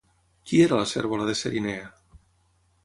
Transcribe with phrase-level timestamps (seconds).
[0.51, 1.95] Qui era la cérvola de Cerinea?